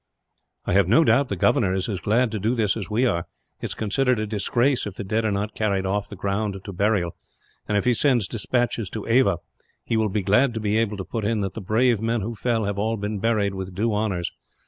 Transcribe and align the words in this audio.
"I 0.65 0.73
have 0.73 0.87
no 0.87 1.03
doubt 1.03 1.29
the 1.29 1.35
governor 1.35 1.75
is 1.75 1.87
as 1.87 1.99
glad 1.99 2.31
to 2.31 2.39
do 2.39 2.55
this 2.55 2.75
as 2.75 2.89
we 2.89 3.05
are. 3.05 3.27
It 3.61 3.65
is 3.67 3.75
considered 3.75 4.17
a 4.17 4.25
disgrace, 4.25 4.87
if 4.87 4.95
the 4.95 5.03
dead 5.03 5.25
are 5.25 5.31
not 5.31 5.53
carried 5.53 5.85
off 5.85 6.09
the 6.09 6.15
ground 6.15 6.57
to 6.63 6.73
burial; 6.73 7.15
and 7.67 7.77
if 7.77 7.85
he 7.85 7.93
sends 7.93 8.27
despatches 8.27 8.89
to 8.89 9.05
Ava, 9.05 9.37
he 9.85 9.97
will 9.97 10.09
be 10.09 10.23
glad 10.23 10.55
to 10.55 10.59
be 10.59 10.75
able 10.75 10.97
to 10.97 11.05
put 11.05 11.23
in 11.23 11.41
that 11.41 11.53
the 11.53 11.61
brave 11.61 12.01
men 12.01 12.21
who 12.21 12.33
fell 12.33 12.65
have 12.65 12.79
all 12.79 12.97
been 12.97 13.19
buried, 13.19 13.53
with 13.53 13.75
due 13.75 13.93
honours. 13.93 14.31